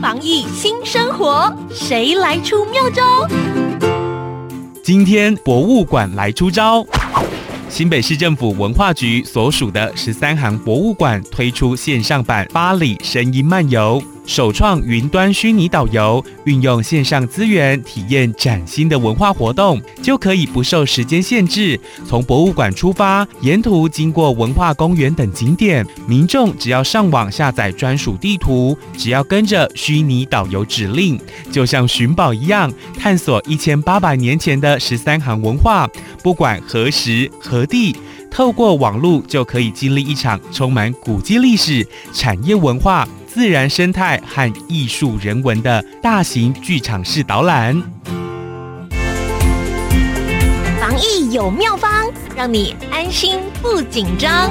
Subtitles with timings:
[0.00, 3.26] 防疫新生活，谁来出妙招？
[4.82, 6.86] 今天博物馆来出招。
[7.68, 14.02] 新北市政府文化局所属的十三行博物馆推出线上版巴黎声音漫游。
[14.28, 31.18] 首创云端虚拟导游，运用线上资源体验崭新的文化活动，就可以不受时间限制，从博物馆出发，沿途经过文化公园等景点，民众只要上网下载专属地图，只要跟着虚拟导游指令，
[31.50, 35.88] 就像寻宝一样，探索一千八百年前的十三行文化，
[36.22, 37.96] 不管何时何地，
[38.30, 43.08] 透过网络就可以经历一场充满古迹历史、产业文化。
[43.28, 47.80] 自然生态和艺术人文的大型剧场式导览，
[50.80, 54.50] 防疫有妙方，让你安心不紧张。